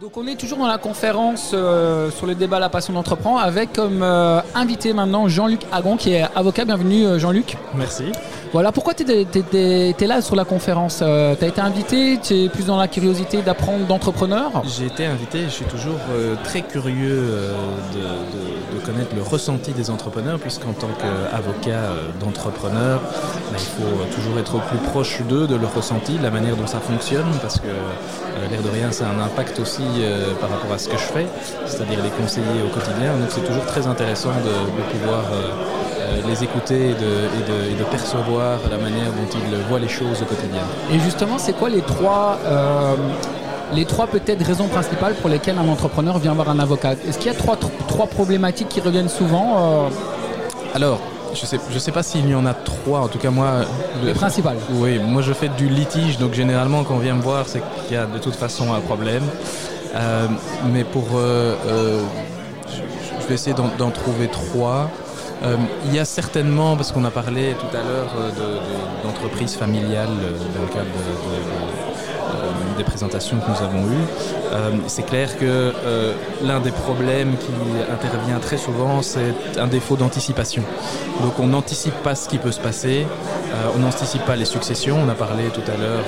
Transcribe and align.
Donc 0.00 0.16
on 0.16 0.26
est 0.26 0.36
toujours 0.36 0.56
dans 0.56 0.66
la 0.66 0.78
conférence 0.78 1.50
euh, 1.52 2.10
sur 2.10 2.26
le 2.26 2.34
débat 2.34 2.58
La 2.58 2.70
passion 2.70 2.94
d'entreprendre 2.94 3.38
avec 3.38 3.74
comme 3.74 4.02
euh, 4.02 4.40
invité 4.54 4.94
maintenant 4.94 5.28
Jean-Luc 5.28 5.60
Agon 5.70 5.98
qui 5.98 6.14
est 6.14 6.24
avocat. 6.34 6.64
Bienvenue 6.64 7.04
euh, 7.04 7.18
Jean-Luc. 7.18 7.58
Merci. 7.74 8.04
Voilà, 8.50 8.72
pourquoi 8.72 8.94
tu 8.94 9.04
es, 9.04 10.06
là 10.06 10.22
sur 10.22 10.36
la 10.36 10.46
conférence 10.46 10.98
Tu 10.98 11.04
as 11.04 11.46
été 11.46 11.60
invité, 11.60 12.18
tu 12.20 12.34
es 12.34 12.48
plus 12.48 12.64
dans 12.64 12.78
la 12.78 12.88
curiosité 12.88 13.42
d'apprendre 13.42 13.86
d'entrepreneurs 13.86 14.62
J'ai 14.64 14.86
été 14.86 15.04
invité, 15.06 15.44
je 15.44 15.50
suis 15.50 15.64
toujours 15.66 16.00
très 16.42 16.62
curieux 16.62 17.28
de, 17.94 18.00
le 19.14 19.22
ressenti 19.22 19.72
des 19.72 19.90
entrepreneurs 19.90 20.38
puisqu'en 20.38 20.72
tant 20.72 20.90
qu'avocat 20.98 21.90
d'entrepreneur, 22.20 23.00
bah, 23.00 23.58
il 23.58 23.58
faut 23.58 24.14
toujours 24.14 24.38
être 24.38 24.56
au 24.56 24.60
plus 24.60 24.78
proche 24.78 25.22
d'eux, 25.28 25.46
de 25.46 25.56
leur 25.56 25.74
ressenti, 25.74 26.18
de 26.18 26.22
la 26.22 26.30
manière 26.30 26.56
dont 26.56 26.66
ça 26.66 26.80
fonctionne 26.80 27.26
parce 27.42 27.58
que 27.58 27.68
l'air 28.50 28.62
de 28.62 28.68
rien 28.68 28.90
ça 28.92 29.06
a 29.06 29.12
un 29.12 29.20
impact 29.20 29.58
aussi 29.60 29.82
euh, 29.98 30.34
par 30.40 30.50
rapport 30.50 30.72
à 30.72 30.78
ce 30.78 30.88
que 30.88 30.96
je 30.96 31.04
fais, 31.04 31.26
c'est-à-dire 31.66 32.02
les 32.02 32.10
conseiller 32.10 32.62
au 32.64 32.68
quotidien. 32.68 33.12
Donc 33.18 33.28
c'est 33.30 33.44
toujours 33.44 33.64
très 33.66 33.86
intéressant 33.86 34.30
de, 34.30 34.82
pouvoir 34.92 35.24
euh, 35.32 35.50
euh, 36.00 36.28
les 36.28 36.44
écouter 36.44 36.90
et 36.90 36.94
de, 36.94 37.84
percevoir 37.90 38.60
la 38.70 38.78
manière 38.78 39.10
dont 39.10 39.28
ils 39.34 39.68
voient 39.68 39.80
les 39.80 39.88
choses 39.88 40.22
au 40.22 40.24
quotidien. 40.24 40.62
Et 40.92 40.98
justement, 41.00 41.38
c'est 41.38 41.54
quoi 41.54 41.68
les 41.68 41.80
trois 41.80 42.38
les 43.72 43.84
trois 43.84 44.06
peut-être 44.06 44.44
raisons 44.44 44.68
principales 44.68 45.14
pour 45.14 45.30
lesquelles 45.30 45.58
un 45.58 45.68
entrepreneur 45.68 46.18
vient 46.18 46.34
voir 46.34 46.48
un 46.50 46.58
avocat 46.58 46.94
Est-ce 47.08 47.18
qu'il 47.18 47.28
y 47.28 47.34
a 47.34 47.38
trois, 47.38 47.56
trois 47.88 48.06
problématiques 48.06 48.68
qui 48.68 48.80
reviennent 48.80 49.08
souvent 49.08 49.88
Alors, 50.74 51.00
je 51.34 51.46
sais, 51.46 51.58
je 51.70 51.78
sais 51.78 51.92
pas 51.92 52.02
s'il 52.02 52.28
y 52.28 52.34
en 52.34 52.46
a 52.46 52.54
trois. 52.54 53.00
En 53.00 53.08
tout 53.08 53.18
cas, 53.18 53.30
moi. 53.30 53.62
Les 54.02 54.12
principales. 54.12 54.58
Oui, 54.72 54.98
moi 54.98 55.22
je 55.22 55.32
fais 55.32 55.48
du 55.48 55.68
litige, 55.68 56.18
donc 56.18 56.34
généralement 56.34 56.84
quand 56.84 56.94
on 56.94 56.98
vient 56.98 57.14
me 57.14 57.22
voir, 57.22 57.46
c'est 57.46 57.62
qu'il 57.86 57.96
y 57.96 57.98
a 57.98 58.06
de 58.06 58.18
toute 58.18 58.34
façon 58.34 58.72
un 58.72 58.80
problème. 58.80 59.22
Euh, 59.94 60.26
mais 60.72 60.84
pour. 60.84 61.06
Euh, 61.14 61.56
euh, 61.66 62.02
je 63.20 63.26
vais 63.28 63.34
essayer 63.34 63.54
d'en 63.54 63.90
trouver 63.90 64.26
trois. 64.28 64.90
il 65.86 65.94
y 65.94 66.00
a 66.00 66.04
certainement, 66.04 66.76
parce 66.76 66.90
qu'on 66.90 67.04
a 67.04 67.10
parlé 67.12 67.54
tout 67.54 67.76
à 67.76 67.80
l'heure 67.80 68.12
d'entreprises 69.04 69.54
familiales 69.54 70.08
dans 70.08 70.62
le 70.62 70.68
cadre 70.68 70.86
de, 70.86 71.89
des 72.80 72.84
présentations 72.84 73.36
que 73.38 73.50
nous 73.50 73.62
avons 73.68 73.84
eues, 73.92 74.06
c'est 74.86 75.04
clair 75.04 75.36
que 75.38 75.72
l'un 76.42 76.60
des 76.60 76.70
problèmes 76.70 77.36
qui 77.36 77.52
intervient 77.92 78.38
très 78.38 78.56
souvent, 78.56 79.02
c'est 79.02 79.34
un 79.58 79.66
défaut 79.66 79.96
d'anticipation. 79.96 80.62
Donc 81.22 81.38
on 81.38 81.48
n'anticipe 81.48 81.98
pas 82.02 82.14
ce 82.14 82.26
qui 82.28 82.38
peut 82.38 82.52
se 82.52 82.60
passer, 82.60 83.06
on 83.74 83.80
n'anticipe 83.80 84.24
pas 84.24 84.36
les 84.36 84.46
successions, 84.46 84.96
on 85.04 85.08
a 85.10 85.14
parlé 85.14 85.44
tout 85.56 85.66
à 85.70 85.76
l'heure 85.76 86.04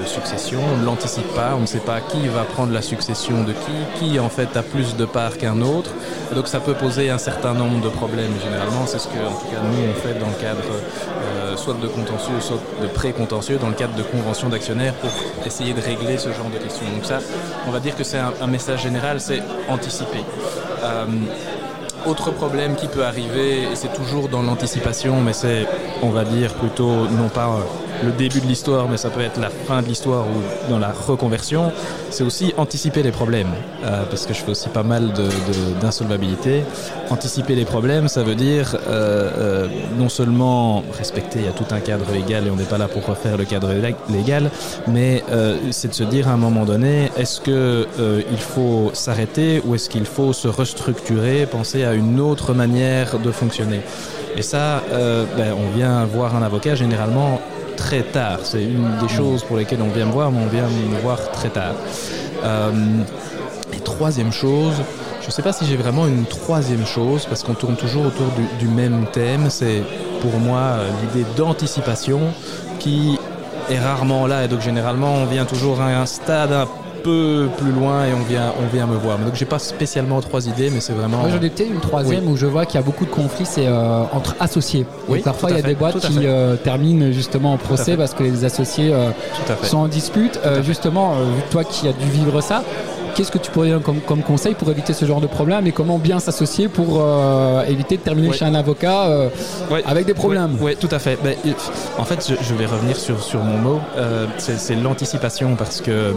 de, 0.00 0.06
succession, 0.06 0.60
on 0.74 0.78
ne 0.78 0.84
l'anticipe 0.84 1.30
pas, 1.34 1.52
on 1.56 1.60
ne 1.60 1.66
sait 1.66 1.86
pas 1.92 2.00
qui 2.00 2.26
va 2.28 2.44
prendre 2.44 2.72
la 2.72 2.82
succession 2.82 3.44
de 3.44 3.52
qui, 3.52 3.76
qui 3.98 4.18
en 4.18 4.28
fait 4.28 4.56
a 4.56 4.62
plus 4.62 4.96
de 4.96 5.04
parts 5.04 5.36
qu'un 5.36 5.60
autre. 5.60 5.90
Donc 6.34 6.48
ça 6.48 6.58
peut 6.58 6.74
poser 6.74 7.10
un 7.10 7.18
certain 7.18 7.54
nombre 7.54 7.80
de 7.80 7.88
problèmes. 7.88 8.32
Généralement, 8.42 8.86
c'est 8.86 8.98
ce 8.98 9.06
que 9.06 9.18
en 9.18 9.32
tout 9.32 9.46
cas 9.46 9.60
nous 9.62 9.90
on 9.90 9.94
fait 9.94 10.18
dans 10.18 10.26
le 10.26 10.34
cadre 10.40 10.62
euh, 11.22 11.56
soit 11.56 11.74
de 11.74 11.86
contentieux, 11.86 12.40
soit 12.40 12.58
de 12.82 12.88
pré-contentieux, 12.88 13.58
dans 13.58 13.68
le 13.68 13.74
cadre 13.74 13.94
de 13.94 14.02
conventions 14.02 14.48
d'actionnaires 14.48 14.94
pour 14.94 15.10
essayer 15.46 15.72
de 15.72 15.80
régler 15.80 16.18
ce 16.18 16.30
genre 16.32 16.50
de 16.52 16.58
questions. 16.58 16.86
Donc 16.92 17.04
ça, 17.04 17.20
on 17.68 17.70
va 17.70 17.78
dire 17.78 17.94
que 17.96 18.02
c'est 18.04 18.18
un, 18.18 18.46
message 18.46 18.82
général, 18.82 19.20
c'est 19.20 19.42
anticiper. 19.68 20.24
Euh, 20.82 21.06
autre 22.06 22.30
problème 22.32 22.74
qui 22.74 22.86
peut 22.86 23.04
arriver, 23.04 23.62
et 23.62 23.76
c'est 23.76 23.92
toujours 23.92 24.28
dans 24.28 24.42
l'anticipation, 24.42 25.20
mais 25.20 25.32
c'est, 25.32 25.66
on 26.02 26.10
va 26.10 26.24
dire, 26.24 26.52
plutôt 26.54 27.08
non 27.08 27.28
pas 27.28 27.48
le 28.04 28.12
début 28.12 28.40
de 28.40 28.46
l'histoire, 28.46 28.88
mais 28.88 28.96
ça 28.96 29.10
peut 29.10 29.20
être 29.20 29.40
la 29.40 29.50
fin 29.50 29.82
de 29.82 29.88
l'histoire 29.88 30.24
ou 30.26 30.70
dans 30.70 30.78
la 30.78 30.92
reconversion, 30.92 31.72
c'est 32.10 32.24
aussi 32.24 32.52
anticiper 32.56 33.02
les 33.02 33.10
problèmes. 33.10 33.52
Euh, 33.84 34.04
parce 34.08 34.26
que 34.26 34.34
je 34.34 34.40
fais 34.40 34.50
aussi 34.50 34.68
pas 34.68 34.82
mal 34.82 35.12
d'insolvabilité. 35.80 36.64
anticiper 37.10 37.54
les 37.54 37.64
problèmes, 37.64 38.08
ça 38.08 38.22
veut 38.22 38.34
dire 38.34 38.76
euh, 38.88 39.30
euh, 39.38 39.66
non 39.98 40.08
seulement 40.08 40.82
respecter, 40.96 41.40
il 41.40 41.44
y 41.44 41.48
a 41.48 41.52
tout 41.52 41.66
un 41.70 41.80
cadre 41.80 42.06
légal 42.12 42.46
et 42.46 42.50
on 42.50 42.56
n'est 42.56 42.64
pas 42.64 42.78
là 42.78 42.88
pour 42.88 43.04
refaire 43.06 43.36
le 43.36 43.44
cadre 43.44 43.70
légal, 44.10 44.50
mais 44.86 45.22
c'est 45.70 45.88
de 45.88 45.94
se 45.94 46.04
dire 46.04 46.28
à 46.28 46.32
un 46.32 46.36
moment 46.36 46.64
donné, 46.64 47.10
est-ce 47.16 47.40
qu'il 47.40 48.38
faut 48.38 48.90
s'arrêter 48.94 49.62
ou 49.64 49.74
est-ce 49.74 49.88
qu'il 49.88 50.06
faut 50.06 50.32
se 50.32 50.48
restructurer, 50.48 51.46
penser 51.46 51.84
à 51.84 51.94
une 51.94 52.20
autre 52.20 52.54
manière 52.54 53.18
de 53.18 53.30
fonctionner? 53.30 53.80
Et 54.36 54.42
ça, 54.42 54.82
ben, 54.90 55.54
on 55.56 55.76
vient 55.76 56.04
voir 56.04 56.34
un 56.36 56.42
avocat 56.42 56.74
généralement 56.74 57.40
très 57.76 58.02
tard. 58.02 58.40
C'est 58.44 58.62
une 58.62 58.98
des 59.00 59.08
choses 59.08 59.42
pour 59.42 59.56
lesquelles 59.56 59.82
on 59.82 59.90
vient 59.90 60.06
me 60.06 60.12
voir, 60.12 60.30
mais 60.30 60.40
on 60.42 60.48
vient 60.48 60.68
me 60.68 61.00
voir 61.00 61.18
très 61.32 61.50
tard. 61.50 61.74
Euh, 62.44 62.72
et 63.72 63.80
troisième 63.80 64.32
chose, 64.32 64.74
je 65.20 65.26
ne 65.26 65.32
sais 65.32 65.42
pas 65.42 65.52
si 65.52 65.64
j'ai 65.64 65.76
vraiment 65.76 66.06
une 66.06 66.26
troisième 66.26 66.86
chose, 66.86 67.26
parce 67.26 67.42
qu'on 67.42 67.54
tourne 67.54 67.76
toujours 67.76 68.06
autour 68.06 68.26
du, 68.58 68.68
même 68.68 69.06
thème. 69.12 69.48
C'est 69.48 69.82
pour 70.20 70.38
moi 70.38 70.58
euh, 70.58 70.90
l'idée 71.02 71.26
d'anticipation 71.36 72.20
qui 72.78 73.18
est 73.70 73.78
rarement 73.78 74.26
là. 74.26 74.44
Et 74.44 74.48
donc 74.48 74.60
généralement, 74.60 75.14
on 75.14 75.26
vient 75.26 75.46
toujours 75.46 75.80
à 75.80 75.86
un 75.86 76.06
stade 76.06 76.52
un 76.52 76.68
peu 77.04 77.48
plus 77.58 77.70
loin 77.70 78.06
et 78.06 78.14
on 78.14 78.24
vient, 78.24 78.52
on 78.60 78.74
vient 78.74 78.86
me 78.86 78.96
voir. 78.96 79.18
Donc 79.18 79.34
j'ai 79.34 79.44
pas 79.44 79.58
spécialement 79.58 80.20
trois 80.20 80.46
idées, 80.48 80.70
mais 80.70 80.80
c'est 80.80 80.94
vraiment. 80.94 81.18
Moi 81.18 81.28
j'en 81.28 81.42
ai 81.42 81.50
peut-être 81.50 81.70
une 81.70 81.80
troisième 81.80 82.26
où 82.28 82.36
je 82.36 82.46
vois 82.46 82.64
qu'il 82.66 82.80
y 82.80 82.82
a 82.82 82.86
beaucoup 82.86 83.04
de 83.04 83.10
conflits, 83.10 83.46
c'est 83.46 83.66
euh, 83.66 84.02
entre 84.12 84.34
associés. 84.40 84.86
Oui, 85.08 85.20
parfois 85.20 85.50
il 85.50 85.56
y 85.56 85.58
a 85.58 85.62
des 85.62 85.74
boîtes 85.74 86.00
qui 86.00 86.26
euh, 86.26 86.56
terminent 86.56 87.12
justement 87.12 87.52
en 87.52 87.58
procès 87.58 87.96
parce 87.96 88.14
que 88.14 88.22
les 88.22 88.44
associés 88.44 88.92
euh, 88.92 89.10
sont 89.62 89.78
en 89.78 89.88
dispute. 89.88 90.40
justement, 90.62 91.14
toi 91.50 91.62
qui 91.62 91.86
as 91.86 91.92
dû 91.92 92.06
vivre 92.06 92.40
ça, 92.40 92.64
qu'est-ce 93.14 93.30
que 93.30 93.38
tu 93.38 93.50
pourrais 93.50 93.68
donner 93.68 94.00
comme, 94.06 94.22
conseil 94.22 94.54
pour 94.54 94.70
éviter 94.70 94.94
ce 94.94 95.04
genre 95.04 95.20
de 95.20 95.26
problème 95.26 95.66
et 95.66 95.72
comment 95.72 95.98
bien 95.98 96.18
s'associer 96.18 96.68
pour 96.68 97.04
éviter 97.68 97.98
de 97.98 98.02
terminer 98.02 98.32
chez 98.32 98.46
un 98.46 98.54
avocat 98.54 99.28
avec 99.84 100.06
des 100.06 100.14
problèmes 100.14 100.56
Oui, 100.60 100.74
tout 100.76 100.88
à 100.90 100.98
fait. 100.98 101.18
Ben, 101.22 101.34
en 101.98 102.04
fait, 102.04 102.34
je, 102.40 102.54
vais 102.54 102.66
revenir 102.66 102.96
sur, 102.96 103.22
sur 103.22 103.40
mon 103.40 103.58
mot. 103.58 103.80
c'est 104.38 104.76
l'anticipation 104.76 105.54
parce 105.56 105.82
que 105.82 106.14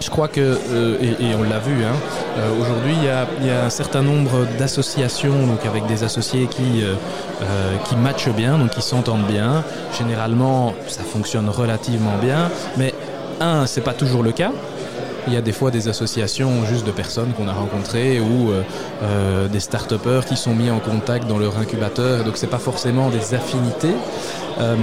je 0.00 0.10
crois 0.10 0.28
que, 0.28 0.40
euh, 0.40 1.14
et, 1.20 1.34
on 1.34 1.42
l'a 1.42 1.58
vu, 1.58 1.84
hein, 1.84 1.94
euh, 2.38 2.60
aujourd'hui 2.60 2.94
il 3.00 3.46
y 3.46 3.50
a, 3.50 3.64
un 3.64 3.70
certain 3.70 4.02
nombre 4.02 4.46
d'associations, 4.58 5.46
donc 5.46 5.64
avec 5.64 5.86
des 5.86 6.04
associés 6.04 6.46
qui, 6.46 6.82
euh, 6.82 6.94
qui 7.84 7.96
matchent 7.96 8.28
bien, 8.28 8.58
donc 8.58 8.70
qui 8.70 8.82
s'entendent 8.82 9.26
bien. 9.26 9.64
Généralement, 9.98 10.74
ça 10.86 11.02
fonctionne 11.02 11.48
relativement 11.48 12.16
bien, 12.20 12.50
mais 12.76 12.94
un, 13.40 13.66
c'est 13.66 13.80
pas 13.80 13.94
toujours 13.94 14.22
le 14.22 14.32
cas. 14.32 14.52
Il 15.26 15.32
y 15.32 15.36
a 15.36 15.40
des 15.40 15.52
fois 15.52 15.70
des 15.70 15.88
associations 15.88 16.64
juste 16.66 16.86
de 16.86 16.92
personnes 16.92 17.32
qu'on 17.32 17.48
a 17.48 17.52
rencontrées 17.52 18.20
ou 18.20 18.52
des 19.50 19.60
start-upers 19.60 20.24
qui 20.24 20.36
sont 20.36 20.54
mis 20.54 20.70
en 20.70 20.78
contact 20.78 21.26
dans 21.26 21.38
leur 21.38 21.58
incubateur, 21.58 22.24
donc 22.24 22.36
c'est 22.36 22.46
pas 22.46 22.58
forcément 22.58 23.10
des 23.10 23.34
affinités. 23.34 23.94
Euh, 24.58 24.76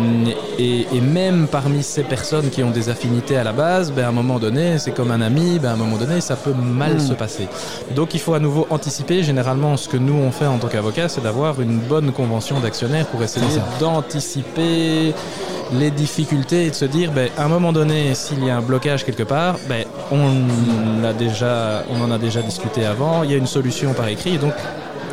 et, 0.59 0.85
même 1.01 1.47
parmi 1.47 1.83
ces 1.83 2.03
personnes 2.03 2.49
qui 2.49 2.63
ont 2.63 2.69
des 2.69 2.89
affinités 2.89 3.37
à 3.37 3.43
la 3.43 3.53
base, 3.53 3.91
ben, 3.91 4.05
à 4.05 4.09
un 4.09 4.11
moment 4.11 4.39
donné, 4.39 4.77
c'est 4.77 4.91
comme 4.91 5.11
un 5.11 5.21
ami, 5.21 5.59
ben, 5.59 5.69
à 5.69 5.73
un 5.73 5.77
moment 5.77 5.97
donné, 5.97 6.21
ça 6.21 6.35
peut 6.35 6.53
mal 6.53 6.95
hmm. 6.95 6.99
se 6.99 7.13
passer. 7.13 7.47
Donc 7.95 8.13
il 8.13 8.19
faut 8.19 8.33
à 8.33 8.39
nouveau 8.39 8.67
anticiper. 8.69 9.23
Généralement, 9.23 9.77
ce 9.77 9.89
que 9.89 9.97
nous 9.97 10.13
on 10.13 10.31
fait 10.31 10.45
en 10.45 10.57
tant 10.59 10.67
qu'avocat, 10.67 11.09
c'est 11.09 11.21
d'avoir 11.21 11.59
une 11.61 11.79
bonne 11.79 12.11
convention 12.11 12.59
d'actionnaires 12.59 13.07
pour 13.07 13.23
essayer 13.23 13.45
d'anticiper 13.79 15.13
les 15.71 15.91
difficultés 15.91 16.65
et 16.65 16.69
de 16.69 16.75
se 16.75 16.85
dire, 16.85 17.11
ben, 17.11 17.29
à 17.37 17.45
un 17.45 17.47
moment 17.47 17.73
donné, 17.73 18.13
s'il 18.15 18.43
y 18.43 18.49
a 18.49 18.57
un 18.57 18.61
blocage 18.61 19.05
quelque 19.05 19.23
part, 19.23 19.57
ben, 19.67 19.85
on, 20.11 21.03
a 21.03 21.13
déjà, 21.13 21.83
on 21.89 22.01
en 22.03 22.11
a 22.11 22.17
déjà 22.17 22.41
discuté 22.41 22.85
avant, 22.85 23.23
il 23.23 23.31
y 23.31 23.33
a 23.33 23.37
une 23.37 23.47
solution 23.47 23.93
par 23.93 24.07
écrit, 24.07 24.37
donc 24.37 24.53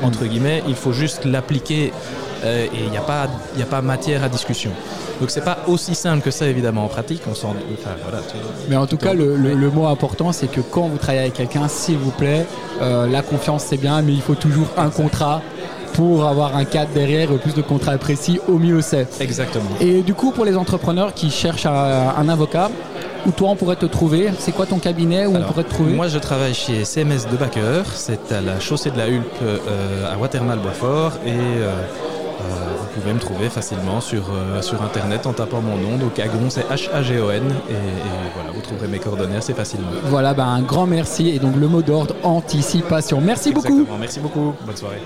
entre 0.03 0.25
guillemets, 0.25 0.63
il 0.67 0.75
faut 0.75 0.93
juste 0.93 1.25
l'appliquer 1.25 1.93
euh, 2.45 2.65
et 2.65 2.85
il 2.85 2.91
n'y 2.91 2.97
a, 2.97 3.03
pas, 3.03 3.25
a 3.25 3.65
pas 3.69 3.83
matière 3.83 4.25
à 4.25 4.29
discussion. 4.29 4.71
Donc 5.21 5.31
c'est 5.31 5.45
pas 5.45 5.59
aussi 5.67 5.95
simple 5.95 6.23
que 6.23 6.31
ça 6.31 6.47
évidemment 6.47 6.85
en 6.85 6.89
pratique. 6.89 7.23
On 7.27 7.33
enfin, 7.33 7.51
Mais 8.69 8.77
en 8.77 8.87
tout 8.87 8.97
cas, 8.97 9.13
le, 9.13 9.71
mot 9.71 9.87
important, 9.87 10.33
c'est 10.33 10.51
que 10.51 10.61
quand 10.61 10.89
vous 10.89 10.97
travaillez 10.97 11.21
avec 11.21 11.35
quelqu'un, 11.35 11.69
s'il 11.69 11.99
vous 11.99 12.11
plaît, 12.11 12.47
euh, 12.81 13.07
la 13.07 13.21
confiance 13.21 13.65
c'est 13.69 13.77
bien, 13.77 14.01
mais 14.01 14.13
il 14.13 14.23
faut 14.23 14.35
toujours 14.35 14.69
un 14.79 14.89
contrat 14.89 15.43
pour 16.01 16.25
avoir 16.25 16.57
un 16.57 16.65
cadre 16.65 16.93
derrière, 16.95 17.29
plus 17.29 17.53
de 17.53 17.61
contrats 17.61 17.99
précis, 17.99 18.41
au 18.49 18.57
mieux 18.57 18.81
c'est. 18.81 19.07
Exactement. 19.21 19.69
Et 19.83 20.01
du 20.01 20.15
coup, 20.15 20.31
pour 20.31 20.47
les 20.47 20.57
entrepreneurs 20.57 21.13
qui 21.13 21.31
cherchent 21.31 21.67
un, 21.67 22.29
avocat, 22.31 22.71
où 23.27 23.33
toi 23.33 23.51
on 23.51 23.57
pourrait 23.57 23.77
te 23.77 23.85
trouver? 23.85 24.31
C'est 24.39 24.53
quoi 24.53 24.65
ton 24.65 24.79
cabinet 24.79 25.27
où 25.27 25.37
on 25.37 25.43
pourrait 25.43 25.65
te 25.65 25.69
trouver? 25.69 25.93
Moi 25.93 26.09
je 26.09 26.19
travaille 26.19 26.55
chez 26.55 26.87
CMS 26.87 27.27
de 27.31 27.37
Backer, 27.37 27.85
c'est 27.95 28.33
à 28.33 28.41
la 28.41 28.59
chaussée 28.61 28.91
de 28.91 28.97
la 28.97 29.09
Hulpe 29.09 29.27
euh, 29.43 30.11
à 30.11 30.17
Watermal-Boisfort 30.17 31.19
et 31.27 31.33
euh, 31.33 31.71
vous 32.41 33.01
pouvez 33.03 33.13
me 33.13 33.21
trouver 33.21 33.51
facilement 33.51 34.01
sur, 34.01 34.23
euh, 34.33 34.63
sur 34.63 34.83
internet 34.83 35.27
en 35.27 35.35
tapant 35.35 35.61
mon 35.61 35.77
nom. 35.77 35.99
Donc 35.99 36.19
Agon, 36.19 36.49
c'est 36.49 36.67
H-A-G-O-N. 36.71 37.45
Et, 37.69 37.75
voilà, 38.35 38.53
vous 38.55 38.63
trouverez 38.63 38.89
mes 38.89 38.99
coordonnées 38.99 39.37
assez 39.37 39.53
facilement. 39.53 39.89
Voilà, 40.05 40.33
ben, 40.33 40.47
un 40.47 40.63
grand 40.63 40.87
merci. 40.87 41.29
Et 41.29 41.39
donc 41.39 41.57
le 41.57 41.69
mot 41.69 41.83
d'ordre, 41.83 42.15
anticipation. 42.23 43.21
Merci 43.21 43.53
beaucoup. 43.53 43.87
Merci 43.99 44.21
beaucoup. 44.21 44.55
Bonne 44.65 44.77
soirée. 44.77 45.03